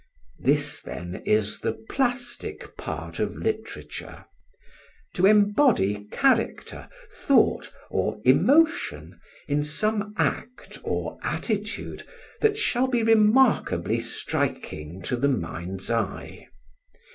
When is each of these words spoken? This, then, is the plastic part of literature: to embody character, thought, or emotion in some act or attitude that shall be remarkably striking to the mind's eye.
This, 0.39 0.81
then, 0.81 1.21
is 1.27 1.59
the 1.59 1.73
plastic 1.87 2.75
part 2.75 3.19
of 3.19 3.35
literature: 3.35 4.25
to 5.13 5.27
embody 5.27 6.05
character, 6.05 6.89
thought, 7.11 7.71
or 7.91 8.19
emotion 8.25 9.21
in 9.47 9.63
some 9.63 10.15
act 10.17 10.79
or 10.83 11.19
attitude 11.21 12.01
that 12.39 12.57
shall 12.57 12.87
be 12.87 13.03
remarkably 13.03 13.99
striking 13.99 15.03
to 15.03 15.15
the 15.15 15.27
mind's 15.29 15.91
eye. 15.91 16.47